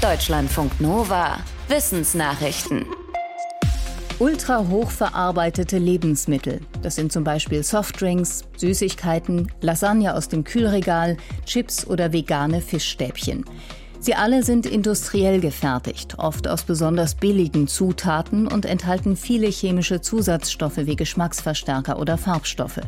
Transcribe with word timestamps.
Deutschlandfunk 0.00 0.80
Nova. 0.80 1.40
Wissensnachrichten. 1.68 2.86
Ultra 4.18 4.66
hochverarbeitete 4.66 5.76
Lebensmittel. 5.76 6.62
Das 6.80 6.94
sind 6.94 7.12
zum 7.12 7.22
Beispiel 7.22 7.62
Softdrinks, 7.62 8.44
Süßigkeiten, 8.56 9.52
Lasagne 9.60 10.14
aus 10.14 10.28
dem 10.28 10.42
Kühlregal, 10.44 11.18
Chips 11.44 11.86
oder 11.86 12.14
vegane 12.14 12.62
Fischstäbchen. 12.62 13.44
Sie 13.98 14.14
alle 14.14 14.42
sind 14.42 14.64
industriell 14.64 15.38
gefertigt, 15.38 16.14
oft 16.16 16.48
aus 16.48 16.62
besonders 16.62 17.14
billigen 17.14 17.68
Zutaten 17.68 18.46
und 18.46 18.64
enthalten 18.64 19.16
viele 19.16 19.48
chemische 19.48 20.00
Zusatzstoffe 20.00 20.78
wie 20.78 20.96
Geschmacksverstärker 20.96 21.98
oder 21.98 22.16
Farbstoffe. 22.16 22.80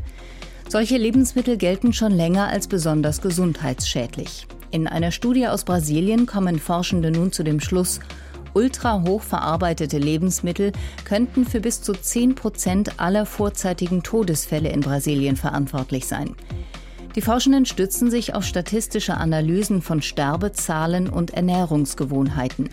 Solche 0.66 0.96
Lebensmittel 0.96 1.58
gelten 1.58 1.92
schon 1.92 2.12
länger 2.12 2.48
als 2.48 2.68
besonders 2.68 3.20
gesundheitsschädlich. 3.20 4.46
In 4.73 4.89
einer 4.89 5.11
Studie 5.11 5.48
aus 5.48 5.64
Brasilien 5.64 6.25
kommen 6.25 6.59
Forschende 6.59 7.11
nun 7.11 7.30
zu 7.30 7.43
dem 7.43 7.61
Schluss, 7.61 8.00
ultra 8.55 9.02
hoch 9.02 9.20
verarbeitete 9.20 9.98
Lebensmittel 9.98 10.73
könnten 11.05 11.45
für 11.45 11.60
bis 11.60 11.83
zu 11.83 11.92
10 11.92 12.34
Prozent 12.34 12.98
aller 12.98 13.27
vorzeitigen 13.27 14.02
Todesfälle 14.02 14.70
in 14.70 14.80
Brasilien 14.80 15.37
verantwortlich 15.37 16.06
sein. 16.06 16.37
Die 17.15 17.20
Forschenden 17.20 17.66
stützen 17.66 18.10
sich 18.10 18.34
auf 18.34 18.45
statistische 18.45 19.15
Analysen 19.19 19.82
von 19.82 20.01
Sterbezahlen 20.01 21.10
und 21.10 21.32
Ernährungsgewohnheiten. 21.34 22.70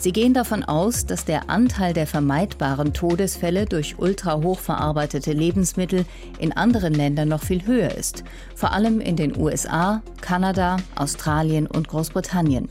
Sie 0.00 0.12
gehen 0.12 0.32
davon 0.32 0.62
aus, 0.62 1.06
dass 1.06 1.24
der 1.24 1.50
Anteil 1.50 1.92
der 1.92 2.06
vermeidbaren 2.06 2.92
Todesfälle 2.92 3.66
durch 3.66 3.98
ultrahoch 3.98 4.60
verarbeitete 4.60 5.32
Lebensmittel 5.32 6.04
in 6.38 6.52
anderen 6.52 6.94
Ländern 6.94 7.28
noch 7.28 7.42
viel 7.42 7.66
höher 7.66 7.96
ist, 7.96 8.22
vor 8.54 8.72
allem 8.72 9.00
in 9.00 9.16
den 9.16 9.36
USA, 9.36 10.00
Kanada, 10.20 10.76
Australien 10.94 11.66
und 11.66 11.88
Großbritannien. 11.88 12.68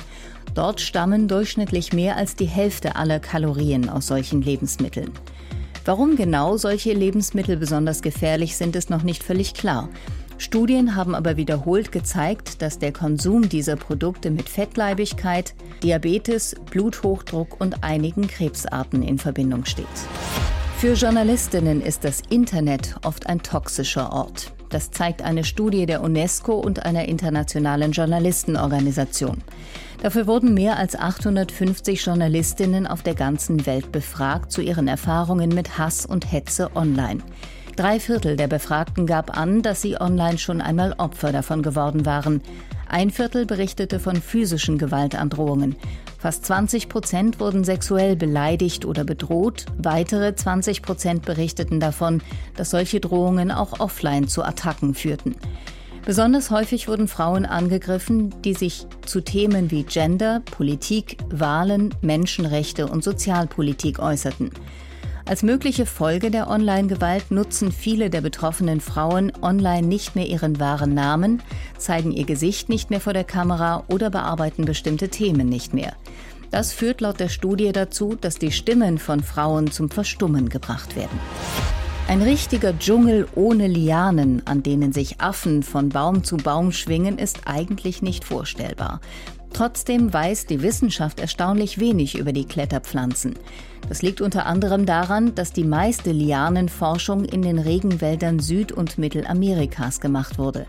Dort 0.55 0.79
stammen 0.79 1.27
durchschnittlich 1.27 1.91
mehr 1.91 2.15
als 2.15 2.37
die 2.37 2.45
Hälfte 2.45 2.95
aller 2.95 3.19
Kalorien 3.19 3.89
aus 3.89 4.07
solchen 4.07 4.41
Lebensmitteln. 4.41 5.11
Warum 5.83 6.15
genau 6.15 6.55
solche 6.55 6.93
Lebensmittel 6.93 7.57
besonders 7.57 8.01
gefährlich 8.01 8.55
sind, 8.55 8.75
ist 8.77 8.89
noch 8.89 9.03
nicht 9.03 9.21
völlig 9.21 9.53
klar. 9.53 9.89
Studien 10.37 10.95
haben 10.95 11.15
aber 11.15 11.35
wiederholt 11.35 11.91
gezeigt, 11.91 12.61
dass 12.61 12.77
der 12.77 12.91
Konsum 12.91 13.49
dieser 13.49 13.75
Produkte 13.75 14.29
mit 14.29 14.49
Fettleibigkeit, 14.49 15.55
Diabetes, 15.81 16.55
Bluthochdruck 16.69 17.59
und 17.59 17.83
einigen 17.83 18.27
Krebsarten 18.27 19.01
in 19.01 19.17
Verbindung 19.17 19.65
steht. 19.65 19.85
Für 20.77 20.93
Journalistinnen 20.93 21.81
ist 21.81 22.03
das 22.03 22.21
Internet 22.29 22.95
oft 23.03 23.25
ein 23.27 23.41
toxischer 23.41 24.13
Ort. 24.13 24.53
Das 24.69 24.91
zeigt 24.91 25.23
eine 25.23 25.43
Studie 25.43 25.85
der 25.85 26.03
UNESCO 26.03 26.53
und 26.53 26.85
einer 26.85 27.07
internationalen 27.07 27.93
Journalistenorganisation. 27.93 29.41
Dafür 30.03 30.27
wurden 30.27 30.53
mehr 30.53 30.77
als 30.77 30.95
850 30.95 32.05
Journalistinnen 32.05 32.85
auf 32.85 33.01
der 33.01 33.15
ganzen 33.15 33.65
Welt 33.65 33.91
befragt 33.91 34.51
zu 34.51 34.61
ihren 34.61 34.87
Erfahrungen 34.87 35.49
mit 35.49 35.79
Hass 35.79 36.05
und 36.05 36.31
Hetze 36.31 36.69
online. 36.75 37.23
Drei 37.77 37.99
Viertel 37.99 38.37
der 38.37 38.47
Befragten 38.47 39.05
gab 39.05 39.37
an, 39.37 39.61
dass 39.61 39.83
sie 39.83 40.01
online 40.01 40.39
schon 40.39 40.61
einmal 40.61 40.95
Opfer 40.97 41.31
davon 41.31 41.61
geworden 41.61 42.07
waren. 42.07 42.41
Ein 42.89 43.11
Viertel 43.11 43.45
berichtete 43.45 43.99
von 43.99 44.15
physischen 44.15 44.79
Gewaltandrohungen. 44.79 45.75
Fast 46.17 46.43
20 46.47 46.89
Prozent 46.89 47.39
wurden 47.39 47.63
sexuell 47.63 48.15
beleidigt 48.15 48.83
oder 48.83 49.03
bedroht. 49.03 49.67
Weitere 49.77 50.33
20 50.33 50.81
Prozent 50.81 51.23
berichteten 51.23 51.79
davon, 51.79 52.23
dass 52.55 52.71
solche 52.71 52.99
Drohungen 52.99 53.51
auch 53.51 53.79
offline 53.79 54.27
zu 54.27 54.41
Attacken 54.41 54.95
führten. 54.95 55.35
Besonders 56.03 56.49
häufig 56.49 56.87
wurden 56.87 57.07
Frauen 57.07 57.45
angegriffen, 57.45 58.33
die 58.41 58.55
sich 58.55 58.87
zu 59.05 59.21
Themen 59.21 59.69
wie 59.69 59.83
Gender, 59.83 60.41
Politik, 60.49 61.17
Wahlen, 61.29 61.93
Menschenrechte 62.01 62.87
und 62.87 63.03
Sozialpolitik 63.03 63.99
äußerten. 63.99 64.49
Als 65.27 65.43
mögliche 65.43 65.85
Folge 65.85 66.31
der 66.31 66.49
Online-Gewalt 66.49 67.31
nutzen 67.31 67.73
viele 67.73 68.09
der 68.09 68.21
betroffenen 68.21 68.79
Frauen 68.79 69.33
online 69.41 69.85
nicht 69.85 70.15
mehr 70.15 70.25
ihren 70.25 70.57
wahren 70.57 70.93
Namen, 70.93 71.41
zeigen 71.77 72.13
ihr 72.13 72.23
Gesicht 72.23 72.69
nicht 72.69 72.89
mehr 72.91 73.01
vor 73.01 73.11
der 73.11 73.25
Kamera 73.25 73.83
oder 73.89 74.09
bearbeiten 74.09 74.63
bestimmte 74.63 75.09
Themen 75.09 75.49
nicht 75.49 75.73
mehr. 75.73 75.93
Das 76.49 76.71
führt 76.71 77.01
laut 77.01 77.19
der 77.19 77.27
Studie 77.27 77.73
dazu, 77.73 78.15
dass 78.19 78.39
die 78.39 78.53
Stimmen 78.53 78.99
von 78.99 79.21
Frauen 79.21 79.69
zum 79.69 79.89
Verstummen 79.89 80.47
gebracht 80.47 80.95
werden. 80.95 81.19
Ein 82.07 82.21
richtiger 82.21 82.79
Dschungel 82.79 83.27
ohne 83.35 83.67
Lianen, 83.67 84.43
an 84.47 84.63
denen 84.63 84.93
sich 84.93 85.19
Affen 85.19 85.61
von 85.61 85.89
Baum 85.89 86.23
zu 86.23 86.37
Baum 86.37 86.71
schwingen, 86.71 87.17
ist 87.17 87.41
eigentlich 87.43 88.01
nicht 88.01 88.23
vorstellbar. 88.23 89.01
Trotzdem 89.57 90.13
weiß 90.13 90.45
die 90.45 90.61
Wissenschaft 90.61 91.19
erstaunlich 91.19 91.79
wenig 91.79 92.15
über 92.15 92.31
die 92.31 92.45
Kletterpflanzen. 92.45 93.33
Das 93.89 94.03
liegt 94.03 94.21
unter 94.21 94.45
anderem 94.45 94.85
daran, 94.85 95.33
dass 95.33 95.51
die 95.51 95.63
meiste 95.63 96.11
Lianenforschung 96.11 97.25
in 97.25 97.41
den 97.41 97.57
Regenwäldern 97.57 98.37
Süd- 98.37 98.71
und 98.71 98.99
Mittelamerikas 98.99 99.99
gemacht 99.99 100.37
wurde. 100.37 100.67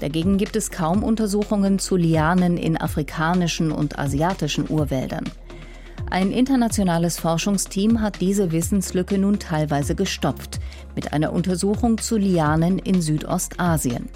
Dagegen 0.00 0.36
gibt 0.36 0.56
es 0.56 0.70
kaum 0.70 1.04
Untersuchungen 1.04 1.78
zu 1.78 1.96
Lianen 1.96 2.58
in 2.58 2.78
afrikanischen 2.78 3.72
und 3.72 3.98
asiatischen 3.98 4.68
Urwäldern. 4.68 5.24
Ein 6.10 6.30
internationales 6.30 7.18
Forschungsteam 7.18 8.02
hat 8.02 8.20
diese 8.20 8.52
Wissenslücke 8.52 9.16
nun 9.16 9.38
teilweise 9.38 9.94
gestopft 9.94 10.60
mit 10.94 11.14
einer 11.14 11.32
Untersuchung 11.32 11.96
zu 11.96 12.18
Lianen 12.18 12.78
in 12.78 13.00
Südostasien. 13.00 14.10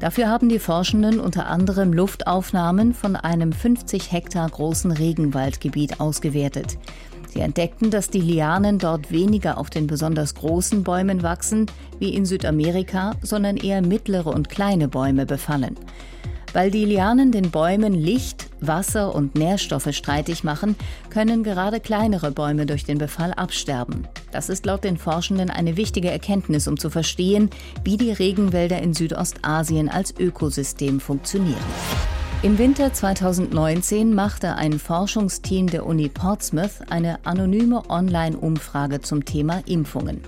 Dafür 0.00 0.28
haben 0.28 0.48
die 0.48 0.60
Forschenden 0.60 1.18
unter 1.18 1.46
anderem 1.46 1.92
Luftaufnahmen 1.92 2.94
von 2.94 3.16
einem 3.16 3.52
50 3.52 4.12
Hektar 4.12 4.48
großen 4.48 4.92
Regenwaldgebiet 4.92 6.00
ausgewertet. 6.00 6.78
Sie 7.28 7.40
entdeckten, 7.40 7.90
dass 7.90 8.08
die 8.08 8.20
Lianen 8.20 8.78
dort 8.78 9.10
weniger 9.10 9.58
auf 9.58 9.70
den 9.70 9.86
besonders 9.86 10.34
großen 10.34 10.84
Bäumen 10.84 11.22
wachsen 11.22 11.66
wie 11.98 12.14
in 12.14 12.24
Südamerika, 12.24 13.16
sondern 13.22 13.56
eher 13.56 13.82
mittlere 13.82 14.28
und 14.28 14.48
kleine 14.48 14.88
Bäume 14.88 15.26
befallen. 15.26 15.76
Weil 16.52 16.70
die 16.70 16.84
Lianen 16.84 17.32
den 17.32 17.50
Bäumen 17.50 17.92
Licht, 17.92 18.47
Wasser 18.60 19.14
und 19.14 19.34
Nährstoffe 19.34 19.92
streitig 19.92 20.44
machen, 20.44 20.76
können 21.10 21.42
gerade 21.42 21.80
kleinere 21.80 22.30
Bäume 22.30 22.66
durch 22.66 22.84
den 22.84 22.98
Befall 22.98 23.32
absterben. 23.32 24.06
Das 24.32 24.48
ist 24.48 24.66
laut 24.66 24.84
den 24.84 24.96
Forschenden 24.96 25.50
eine 25.50 25.76
wichtige 25.76 26.10
Erkenntnis, 26.10 26.68
um 26.68 26.78
zu 26.78 26.90
verstehen, 26.90 27.50
wie 27.84 27.96
die 27.96 28.12
Regenwälder 28.12 28.80
in 28.80 28.94
Südostasien 28.94 29.88
als 29.88 30.14
Ökosystem 30.18 31.00
funktionieren. 31.00 31.56
Im 32.42 32.56
Winter 32.56 32.92
2019 32.92 34.14
machte 34.14 34.54
ein 34.54 34.78
Forschungsteam 34.78 35.66
der 35.66 35.84
Uni 35.84 36.08
Portsmouth 36.08 36.88
eine 36.88 37.18
anonyme 37.26 37.90
Online-Umfrage 37.90 39.00
zum 39.00 39.24
Thema 39.24 39.60
Impfungen. 39.66 40.20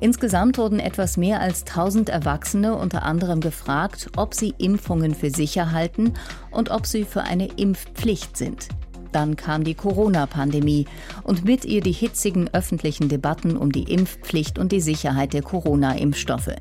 Insgesamt 0.00 0.58
wurden 0.58 0.78
etwas 0.78 1.16
mehr 1.16 1.40
als 1.40 1.64
1000 1.66 2.08
Erwachsene 2.08 2.76
unter 2.76 3.02
anderem 3.02 3.40
gefragt, 3.40 4.10
ob 4.16 4.34
sie 4.34 4.54
Impfungen 4.58 5.14
für 5.14 5.30
sicher 5.30 5.72
halten 5.72 6.14
und 6.50 6.70
ob 6.70 6.86
sie 6.86 7.04
für 7.04 7.22
eine 7.22 7.48
Impfpflicht 7.56 8.36
sind. 8.36 8.68
Dann 9.10 9.36
kam 9.36 9.64
die 9.64 9.74
Corona-Pandemie 9.74 10.86
und 11.24 11.44
mit 11.44 11.64
ihr 11.64 11.80
die 11.80 11.92
hitzigen 11.92 12.48
öffentlichen 12.52 13.08
Debatten 13.08 13.56
um 13.56 13.72
die 13.72 13.84
Impfpflicht 13.84 14.58
und 14.58 14.70
die 14.70 14.80
Sicherheit 14.80 15.32
der 15.32 15.42
Corona-Impfstoffe. 15.42 16.54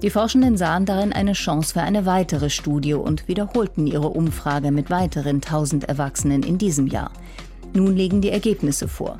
Die 0.00 0.10
Forschenden 0.10 0.56
sahen 0.56 0.84
darin 0.84 1.12
eine 1.12 1.34
Chance 1.34 1.74
für 1.74 1.82
eine 1.82 2.06
weitere 2.06 2.50
Studie 2.50 2.94
und 2.94 3.28
wiederholten 3.28 3.86
ihre 3.86 4.08
Umfrage 4.08 4.72
mit 4.72 4.90
weiteren 4.90 5.36
1000 5.36 5.84
Erwachsenen 5.84 6.42
in 6.42 6.58
diesem 6.58 6.88
Jahr. 6.88 7.12
Nun 7.72 7.94
liegen 7.94 8.20
die 8.20 8.30
Ergebnisse 8.30 8.88
vor. 8.88 9.18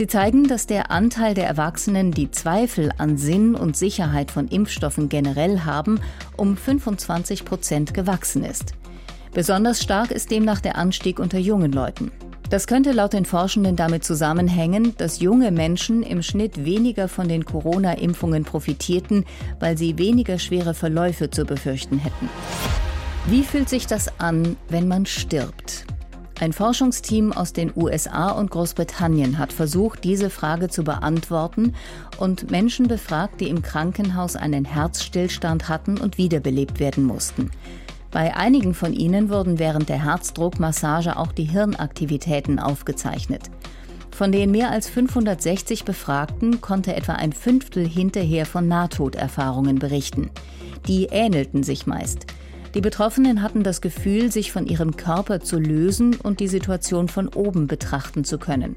Sie 0.00 0.06
zeigen, 0.06 0.48
dass 0.48 0.66
der 0.66 0.90
Anteil 0.90 1.34
der 1.34 1.46
Erwachsenen, 1.46 2.10
die 2.10 2.30
Zweifel 2.30 2.90
an 2.96 3.18
Sinn 3.18 3.54
und 3.54 3.76
Sicherheit 3.76 4.30
von 4.30 4.48
Impfstoffen 4.48 5.10
generell 5.10 5.60
haben, 5.66 6.00
um 6.38 6.56
25 6.56 7.44
Prozent 7.44 7.92
gewachsen 7.92 8.42
ist. 8.42 8.72
Besonders 9.34 9.82
stark 9.82 10.10
ist 10.10 10.30
demnach 10.30 10.60
der 10.62 10.76
Anstieg 10.76 11.18
unter 11.18 11.36
jungen 11.36 11.70
Leuten. 11.70 12.12
Das 12.48 12.66
könnte 12.66 12.92
laut 12.92 13.12
den 13.12 13.26
Forschenden 13.26 13.76
damit 13.76 14.02
zusammenhängen, 14.02 14.94
dass 14.96 15.20
junge 15.20 15.50
Menschen 15.50 16.02
im 16.02 16.22
Schnitt 16.22 16.64
weniger 16.64 17.06
von 17.06 17.28
den 17.28 17.44
Corona-Impfungen 17.44 18.44
profitierten, 18.44 19.26
weil 19.58 19.76
sie 19.76 19.98
weniger 19.98 20.38
schwere 20.38 20.72
Verläufe 20.72 21.28
zu 21.28 21.44
befürchten 21.44 21.98
hätten. 21.98 22.30
Wie 23.26 23.42
fühlt 23.42 23.68
sich 23.68 23.86
das 23.86 24.18
an, 24.18 24.56
wenn 24.70 24.88
man 24.88 25.04
stirbt? 25.04 25.84
Ein 26.40 26.54
Forschungsteam 26.54 27.34
aus 27.34 27.52
den 27.52 27.70
USA 27.76 28.30
und 28.30 28.50
Großbritannien 28.50 29.36
hat 29.36 29.52
versucht, 29.52 30.04
diese 30.04 30.30
Frage 30.30 30.70
zu 30.70 30.84
beantworten 30.84 31.74
und 32.16 32.50
Menschen 32.50 32.88
befragt, 32.88 33.42
die 33.42 33.50
im 33.50 33.60
Krankenhaus 33.60 34.36
einen 34.36 34.64
Herzstillstand 34.64 35.68
hatten 35.68 35.98
und 35.98 36.16
wiederbelebt 36.16 36.80
werden 36.80 37.04
mussten. 37.04 37.50
Bei 38.10 38.34
einigen 38.34 38.72
von 38.72 38.94
ihnen 38.94 39.28
wurden 39.28 39.58
während 39.58 39.90
der 39.90 40.02
Herzdruckmassage 40.02 41.18
auch 41.18 41.32
die 41.32 41.44
Hirnaktivitäten 41.44 42.58
aufgezeichnet. 42.58 43.50
Von 44.10 44.32
den 44.32 44.50
mehr 44.50 44.70
als 44.70 44.88
560 44.88 45.84
Befragten 45.84 46.62
konnte 46.62 46.96
etwa 46.96 47.12
ein 47.12 47.34
Fünftel 47.34 47.86
hinterher 47.86 48.46
von 48.46 48.66
Nahtoderfahrungen 48.66 49.78
berichten. 49.78 50.30
Die 50.88 51.04
ähnelten 51.04 51.64
sich 51.64 51.86
meist. 51.86 52.24
Die 52.74 52.80
Betroffenen 52.80 53.42
hatten 53.42 53.64
das 53.64 53.80
Gefühl, 53.80 54.30
sich 54.30 54.52
von 54.52 54.66
ihrem 54.66 54.96
Körper 54.96 55.40
zu 55.40 55.58
lösen 55.58 56.14
und 56.16 56.38
die 56.38 56.48
Situation 56.48 57.08
von 57.08 57.28
oben 57.28 57.66
betrachten 57.66 58.24
zu 58.24 58.38
können. 58.38 58.76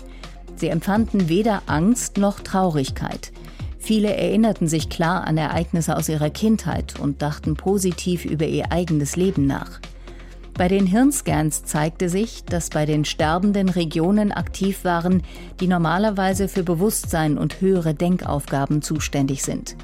Sie 0.56 0.68
empfanden 0.68 1.30
weder 1.30 1.64
Angst 1.68 2.18
noch 2.18 2.40
Traurigkeit. 2.40 3.32
Viele 3.78 4.16
erinnerten 4.16 4.68
sich 4.68 4.90
klar 4.90 5.26
an 5.26 5.38
Ereignisse 5.38 5.96
aus 5.96 6.10
ihrer 6.10 6.30
Kindheit 6.30 7.00
und 7.00 7.22
dachten 7.22 7.56
positiv 7.56 8.26
über 8.26 8.46
ihr 8.46 8.72
eigenes 8.72 9.16
Leben 9.16 9.46
nach. 9.46 9.80
Bei 10.56 10.68
den 10.68 10.86
Hirnscans 10.86 11.64
zeigte 11.66 12.10
sich, 12.10 12.46
dass 12.46 12.70
bei 12.70 12.86
den 12.86 13.06
Sterbenden 13.06 13.70
Regionen 13.70 14.32
aktiv 14.32 14.84
waren, 14.84 15.24
die 15.60 15.68
normalerweise 15.68 16.48
für 16.48 16.64
Bewusstsein 16.64 17.38
und 17.38 17.60
höhere 17.60 17.94
Denkaufgaben 17.94 18.82
zuständig 18.82 19.44
sind. 19.44 19.76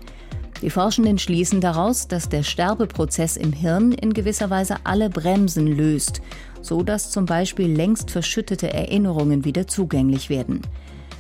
Die 0.62 0.70
Forschenden 0.70 1.18
schließen 1.18 1.62
daraus, 1.62 2.08
dass 2.08 2.28
der 2.28 2.44
Sterbeprozess 2.44 3.38
im 3.38 3.54
Hirn 3.54 3.94
in 3.94 4.14
gewisser 4.14 4.50
Weise 4.50 4.76
alle 4.84 5.10
Bremsen 5.10 5.68
löst, 5.68 6.22
so 6.62 6.84
dass 6.84 7.12
zum 7.12 7.26
Beispiel 7.26 7.74
längst 7.74 8.12
verschüttete 8.12 8.74
Erinnerungen 8.74 9.46
wieder 9.46 9.68
zugänglich 9.68 10.30
werden. 10.30 10.62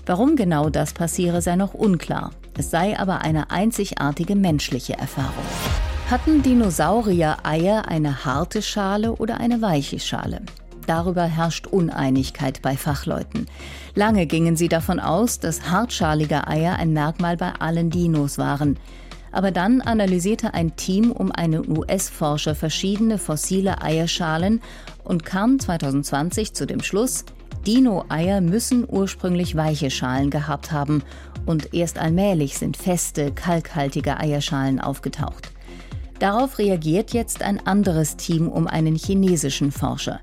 Warum 0.05 0.35
genau 0.35 0.69
das 0.69 0.93
passiere, 0.93 1.41
sei 1.41 1.55
noch 1.55 1.73
unklar. 1.73 2.31
Es 2.57 2.71
sei 2.71 2.99
aber 2.99 3.21
eine 3.21 3.51
einzigartige 3.51 4.35
menschliche 4.35 4.97
Erfahrung. 4.97 5.45
Hatten 6.11 6.41
Dinosaurier 6.41 7.37
Eier 7.43 7.87
eine 7.87 8.25
harte 8.25 8.61
Schale 8.61 9.13
oder 9.13 9.39
eine 9.39 9.61
weiche 9.61 9.99
Schale? 9.99 10.41
Darüber 10.87 11.23
herrscht 11.23 11.67
Uneinigkeit 11.67 12.63
bei 12.63 12.75
Fachleuten. 12.75 13.45
Lange 13.93 14.25
gingen 14.25 14.57
sie 14.57 14.67
davon 14.67 14.99
aus, 14.99 15.39
dass 15.39 15.69
hartschalige 15.69 16.47
Eier 16.47 16.77
ein 16.77 16.93
Merkmal 16.93 17.37
bei 17.37 17.53
allen 17.59 17.91
Dinos 17.91 18.39
waren. 18.39 18.79
Aber 19.31 19.51
dann 19.51 19.81
analysierte 19.81 20.53
ein 20.53 20.75
Team 20.75 21.11
um 21.11 21.31
einen 21.31 21.77
US-Forscher 21.77 22.55
verschiedene 22.55 23.17
fossile 23.17 23.81
Eierschalen 23.81 24.61
und 25.03 25.25
kam 25.25 25.59
2020 25.59 26.53
zu 26.53 26.65
dem 26.65 26.81
Schluss, 26.81 27.25
Dino-Eier 27.65 28.41
müssen 28.41 28.85
ursprünglich 28.87 29.55
weiche 29.55 29.91
Schalen 29.91 30.29
gehabt 30.29 30.71
haben 30.71 31.03
und 31.45 31.73
erst 31.73 31.99
allmählich 31.99 32.57
sind 32.57 32.77
feste, 32.77 33.31
kalkhaltige 33.31 34.17
Eierschalen 34.17 34.79
aufgetaucht. 34.79 35.51
Darauf 36.19 36.57
reagiert 36.57 37.11
jetzt 37.13 37.41
ein 37.43 37.65
anderes 37.65 38.17
Team 38.17 38.49
um 38.49 38.67
einen 38.67 38.95
chinesischen 38.95 39.71
Forscher. 39.71 40.19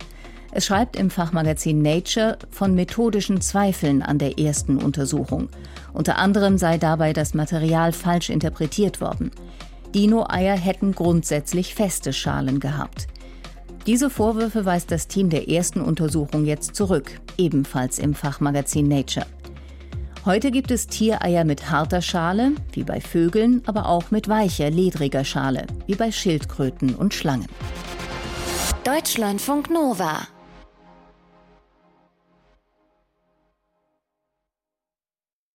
Es 0.56 0.64
schreibt 0.64 0.96
im 0.96 1.10
Fachmagazin 1.10 1.82
Nature 1.82 2.38
von 2.48 2.74
methodischen 2.74 3.42
Zweifeln 3.42 4.00
an 4.00 4.16
der 4.16 4.38
ersten 4.38 4.78
Untersuchung. 4.78 5.50
Unter 5.92 6.16
anderem 6.16 6.56
sei 6.56 6.78
dabei 6.78 7.12
das 7.12 7.34
Material 7.34 7.92
falsch 7.92 8.30
interpretiert 8.30 9.02
worden. 9.02 9.32
Dino-Eier 9.94 10.56
hätten 10.56 10.94
grundsätzlich 10.94 11.74
feste 11.74 12.14
Schalen 12.14 12.58
gehabt. 12.58 13.06
Diese 13.84 14.08
Vorwürfe 14.08 14.64
weist 14.64 14.90
das 14.90 15.08
Team 15.08 15.28
der 15.28 15.50
ersten 15.50 15.82
Untersuchung 15.82 16.46
jetzt 16.46 16.74
zurück, 16.74 17.20
ebenfalls 17.36 17.98
im 17.98 18.14
Fachmagazin 18.14 18.88
Nature. 18.88 19.26
Heute 20.24 20.50
gibt 20.50 20.70
es 20.70 20.86
Tiereier 20.86 21.44
mit 21.44 21.70
harter 21.70 22.00
Schale, 22.00 22.52
wie 22.72 22.82
bei 22.82 23.02
Vögeln, 23.02 23.60
aber 23.66 23.90
auch 23.90 24.10
mit 24.10 24.26
weicher, 24.26 24.70
ledriger 24.70 25.22
Schale, 25.22 25.66
wie 25.86 25.96
bei 25.96 26.10
Schildkröten 26.10 26.94
und 26.94 27.12
Schlangen. 27.12 27.48
Deutschlandfunk 28.84 29.68
Nova 29.68 30.26